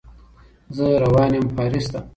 [0.75, 1.99] زه روان یم پاريس ته